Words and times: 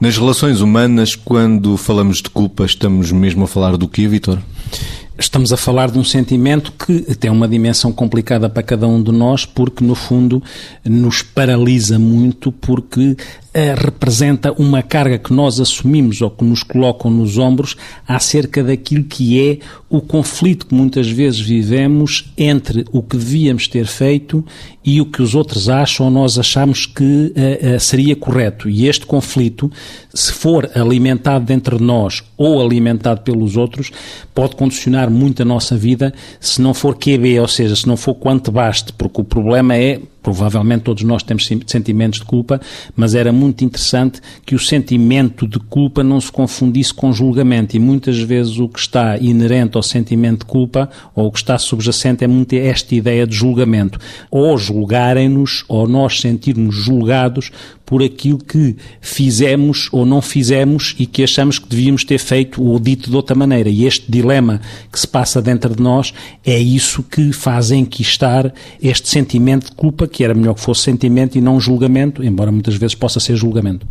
Nas 0.00 0.16
relações 0.16 0.62
humanas, 0.62 1.14
quando 1.14 1.76
falamos 1.76 2.22
de 2.22 2.30
culpa, 2.30 2.64
estamos 2.64 3.12
mesmo 3.12 3.44
a 3.44 3.46
falar 3.46 3.76
do 3.76 3.86
quê, 3.86 4.08
Vitor? 4.08 4.38
Estamos 5.18 5.52
a 5.52 5.58
falar 5.58 5.90
de 5.90 5.98
um 5.98 6.04
sentimento 6.04 6.72
que 6.72 7.14
tem 7.14 7.30
uma 7.30 7.46
dimensão 7.46 7.92
complicada 7.92 8.48
para 8.48 8.62
cada 8.62 8.88
um 8.88 9.02
de 9.02 9.12
nós, 9.12 9.44
porque, 9.44 9.84
no 9.84 9.94
fundo, 9.94 10.42
nos 10.82 11.20
paralisa 11.20 11.98
muito, 11.98 12.50
porque 12.50 13.14
representa 13.52 14.52
uma 14.52 14.82
carga 14.82 15.18
que 15.18 15.32
nós 15.32 15.58
assumimos 15.58 16.20
ou 16.22 16.30
que 16.30 16.44
nos 16.44 16.62
colocam 16.62 17.10
nos 17.10 17.36
ombros 17.36 17.76
acerca 18.06 18.62
daquilo 18.62 19.04
que 19.04 19.40
é 19.40 19.58
o 19.88 20.00
conflito 20.00 20.66
que 20.66 20.74
muitas 20.74 21.10
vezes 21.10 21.40
vivemos 21.40 22.32
entre 22.38 22.84
o 22.92 23.02
que 23.02 23.16
devíamos 23.16 23.66
ter 23.66 23.86
feito 23.86 24.44
e 24.84 25.00
o 25.00 25.06
que 25.06 25.20
os 25.20 25.34
outros 25.34 25.68
acham 25.68 26.06
ou 26.06 26.12
nós 26.12 26.38
achamos 26.38 26.86
que 26.86 27.02
uh, 27.02 27.76
uh, 27.76 27.80
seria 27.80 28.14
correto. 28.14 28.70
E 28.70 28.86
este 28.86 29.04
conflito, 29.04 29.70
se 30.14 30.32
for 30.32 30.70
alimentado 30.74 31.44
dentro 31.44 31.78
de 31.78 31.84
nós 31.84 32.22
ou 32.36 32.62
alimentado 32.62 33.22
pelos 33.22 33.56
outros, 33.56 33.90
pode 34.32 34.54
condicionar 34.54 35.10
muito 35.10 35.42
a 35.42 35.44
nossa 35.44 35.76
vida 35.76 36.14
se 36.38 36.62
não 36.62 36.72
for 36.72 36.96
QB, 36.96 37.40
ou 37.40 37.48
seja, 37.48 37.74
se 37.74 37.86
não 37.88 37.96
for 37.96 38.14
quanto 38.14 38.52
baste, 38.52 38.92
porque 38.92 39.20
o 39.20 39.24
problema 39.24 39.76
é 39.76 40.00
provavelmente 40.22 40.82
todos 40.82 41.02
nós 41.02 41.22
temos 41.22 41.48
sentimentos 41.66 42.20
de 42.20 42.24
culpa, 42.24 42.60
mas 42.94 43.14
era 43.14 43.32
muito 43.32 43.64
interessante 43.64 44.20
que 44.44 44.54
o 44.54 44.58
sentimento 44.58 45.46
de 45.46 45.58
culpa 45.58 46.02
não 46.02 46.20
se 46.20 46.30
confundisse 46.30 46.92
com 46.92 47.12
julgamento. 47.12 47.76
E 47.76 47.78
muitas 47.78 48.18
vezes 48.18 48.58
o 48.58 48.68
que 48.68 48.78
está 48.78 49.16
inerente 49.18 49.76
ao 49.76 49.82
sentimento 49.82 50.40
de 50.40 50.46
culpa, 50.46 50.90
ou 51.14 51.26
o 51.26 51.32
que 51.32 51.38
está 51.38 51.58
subjacente, 51.58 52.24
é 52.24 52.26
muito 52.26 52.54
esta 52.54 52.94
ideia 52.94 53.26
de 53.26 53.34
julgamento. 53.34 53.98
Ou 54.30 54.56
julgarem-nos, 54.56 55.64
ou 55.68 55.88
nós 55.88 56.20
sentirmos 56.20 56.74
julgados 56.74 57.50
por 57.90 58.04
aquilo 58.04 58.38
que 58.38 58.76
fizemos 59.00 59.88
ou 59.90 60.06
não 60.06 60.22
fizemos 60.22 60.94
e 60.96 61.06
que 61.06 61.24
achamos 61.24 61.58
que 61.58 61.68
devíamos 61.68 62.04
ter 62.04 62.18
feito 62.18 62.62
ou 62.62 62.78
dito 62.78 63.10
de 63.10 63.16
outra 63.16 63.34
maneira. 63.34 63.68
E 63.68 63.84
este 63.84 64.08
dilema 64.08 64.60
que 64.92 65.00
se 65.00 65.08
passa 65.08 65.42
dentro 65.42 65.74
de 65.74 65.82
nós 65.82 66.14
é 66.46 66.56
isso 66.56 67.02
que 67.02 67.32
faz 67.32 67.72
enquistar 67.72 68.54
este 68.80 69.08
sentimento 69.08 69.70
de 69.70 69.72
culpa, 69.72 70.06
que 70.10 70.24
era 70.24 70.34
melhor 70.34 70.54
que 70.54 70.60
fosse 70.60 70.82
sentimento 70.82 71.38
e 71.38 71.40
não 71.40 71.60
julgamento, 71.60 72.22
embora 72.22 72.52
muitas 72.52 72.74
vezes 72.74 72.94
possa 72.94 73.20
ser 73.20 73.36
julgamento. 73.36 73.86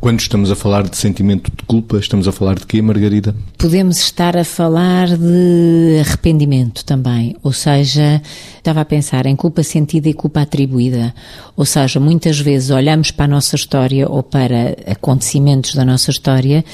Quando 0.00 0.20
estamos 0.20 0.48
a 0.48 0.54
falar 0.54 0.88
de 0.88 0.96
sentimento 0.96 1.50
de 1.50 1.64
culpa, 1.64 1.98
estamos 1.98 2.28
a 2.28 2.32
falar 2.32 2.54
de 2.54 2.64
quê, 2.66 2.80
Margarida? 2.80 3.34
Podemos 3.58 3.98
estar 3.98 4.36
a 4.36 4.44
falar 4.44 5.08
de 5.08 5.98
arrependimento 6.00 6.84
também, 6.84 7.34
ou 7.42 7.52
seja, 7.52 8.22
estava 8.56 8.80
a 8.80 8.84
pensar 8.84 9.26
em 9.26 9.34
culpa 9.34 9.64
sentida 9.64 10.08
e 10.08 10.14
culpa 10.14 10.42
atribuída. 10.42 11.12
Ou 11.56 11.64
seja, 11.64 11.98
muitas 11.98 12.38
vezes 12.38 12.70
olhamos 12.70 13.10
para 13.10 13.24
a 13.24 13.28
nossa 13.28 13.56
história 13.56 14.08
ou 14.08 14.22
para 14.22 14.76
acontecimentos 14.86 15.74
da 15.74 15.84
nossa 15.84 16.12
história 16.12 16.64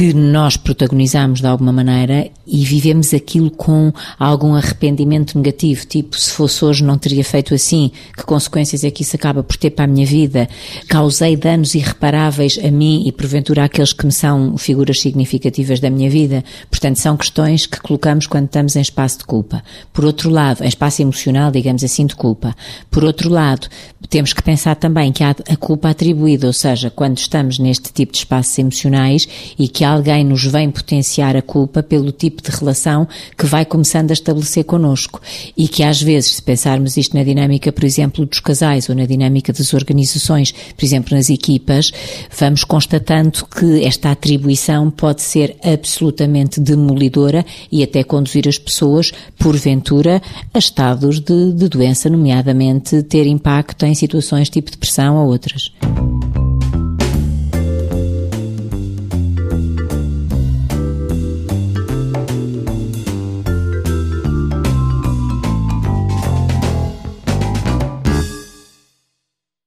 que 0.00 0.14
nós 0.14 0.56
protagonizamos 0.56 1.40
de 1.40 1.46
alguma 1.46 1.72
maneira 1.72 2.30
e 2.46 2.64
vivemos 2.64 3.12
aquilo 3.12 3.50
com 3.50 3.92
algum 4.18 4.54
arrependimento 4.54 5.36
negativo, 5.36 5.84
tipo, 5.84 6.18
se 6.18 6.30
fosse 6.30 6.64
hoje 6.64 6.82
não 6.82 6.96
teria 6.96 7.22
feito 7.22 7.54
assim, 7.54 7.90
que 8.16 8.22
consequências 8.24 8.82
é 8.82 8.90
que 8.90 9.02
isso 9.02 9.14
acaba 9.14 9.42
por 9.42 9.56
ter 9.56 9.70
para 9.70 9.84
a 9.84 9.88
minha 9.88 10.06
vida? 10.06 10.48
Causei 10.88 11.36
danos 11.36 11.74
irreparáveis 11.74 12.58
a 12.64 12.70
mim 12.70 13.06
e 13.06 13.12
porventura 13.12 13.64
àqueles 13.64 13.92
que 13.92 14.06
me 14.06 14.12
são 14.12 14.56
figuras 14.56 15.00
significativas 15.00 15.80
da 15.80 15.90
minha 15.90 16.08
vida. 16.08 16.42
Portanto, 16.70 16.96
são 16.96 17.16
questões 17.16 17.66
que 17.66 17.78
colocamos 17.78 18.26
quando 18.26 18.46
estamos 18.46 18.76
em 18.76 18.80
espaço 18.80 19.18
de 19.18 19.24
culpa. 19.24 19.62
Por 19.92 20.06
outro 20.06 20.30
lado, 20.30 20.64
em 20.64 20.68
espaço 20.68 21.02
emocional, 21.02 21.50
digamos 21.50 21.84
assim, 21.84 22.06
de 22.06 22.16
culpa. 22.16 22.56
Por 22.90 23.04
outro 23.04 23.28
lado, 23.28 23.68
temos 24.08 24.32
que 24.32 24.42
pensar 24.42 24.76
também 24.76 25.12
que 25.12 25.22
há 25.22 25.30
a 25.30 25.56
culpa 25.56 25.90
atribuída, 25.90 26.46
ou 26.46 26.54
seja, 26.54 26.90
quando 26.90 27.18
estamos 27.18 27.58
neste 27.58 27.92
tipo 27.92 28.12
de 28.12 28.18
espaços 28.20 28.58
emocionais 28.58 29.28
e 29.58 29.68
que 29.68 29.80
que 29.80 29.84
alguém 29.90 30.24
nos 30.24 30.44
vem 30.44 30.70
potenciar 30.70 31.36
a 31.36 31.42
culpa 31.42 31.82
pelo 31.82 32.12
tipo 32.12 32.42
de 32.42 32.50
relação 32.50 33.06
que 33.36 33.46
vai 33.46 33.64
começando 33.64 34.10
a 34.10 34.14
estabelecer 34.14 34.64
connosco. 34.64 35.20
E 35.56 35.68
que 35.68 35.82
às 35.82 36.00
vezes, 36.00 36.36
se 36.36 36.42
pensarmos 36.42 36.96
isto 36.96 37.16
na 37.16 37.24
dinâmica, 37.24 37.72
por 37.72 37.84
exemplo, 37.84 38.24
dos 38.24 38.40
casais 38.40 38.88
ou 38.88 38.94
na 38.94 39.04
dinâmica 39.04 39.52
das 39.52 39.74
organizações, 39.74 40.52
por 40.52 40.84
exemplo, 40.84 41.16
nas 41.16 41.28
equipas, 41.28 41.90
vamos 42.36 42.64
constatando 42.64 43.46
que 43.46 43.84
esta 43.84 44.10
atribuição 44.10 44.90
pode 44.90 45.22
ser 45.22 45.56
absolutamente 45.62 46.60
demolidora 46.60 47.44
e 47.70 47.82
até 47.82 48.04
conduzir 48.04 48.48
as 48.48 48.58
pessoas, 48.58 49.12
porventura, 49.38 50.22
a 50.52 50.58
estados 50.58 51.20
de, 51.20 51.52
de 51.52 51.68
doença, 51.68 52.08
nomeadamente 52.08 53.02
ter 53.02 53.26
impacto 53.26 53.84
em 53.84 53.94
situações 53.94 54.48
tipo 54.48 54.70
depressão 54.70 55.16
ou 55.16 55.28
outras. 55.28 55.72